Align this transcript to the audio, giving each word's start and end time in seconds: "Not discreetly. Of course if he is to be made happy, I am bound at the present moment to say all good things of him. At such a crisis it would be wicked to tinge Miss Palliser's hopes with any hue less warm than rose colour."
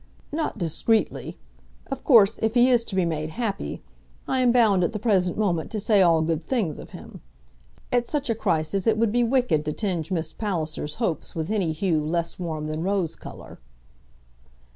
"Not 0.31 0.57
discreetly. 0.57 1.37
Of 1.91 2.03
course 2.03 2.39
if 2.41 2.55
he 2.55 2.71
is 2.71 2.83
to 2.85 2.95
be 2.95 3.05
made 3.05 3.29
happy, 3.29 3.83
I 4.27 4.39
am 4.39 4.51
bound 4.51 4.83
at 4.83 4.93
the 4.93 4.97
present 4.99 5.37
moment 5.37 5.69
to 5.69 5.79
say 5.79 6.01
all 6.01 6.23
good 6.23 6.47
things 6.47 6.79
of 6.79 6.89
him. 6.89 7.21
At 7.91 8.07
such 8.07 8.27
a 8.27 8.33
crisis 8.33 8.87
it 8.87 8.97
would 8.97 9.11
be 9.11 9.23
wicked 9.23 9.63
to 9.65 9.73
tinge 9.73 10.09
Miss 10.11 10.33
Palliser's 10.33 10.95
hopes 10.95 11.35
with 11.35 11.51
any 11.51 11.71
hue 11.71 12.03
less 12.03 12.39
warm 12.39 12.65
than 12.65 12.81
rose 12.81 13.15
colour." 13.15 13.59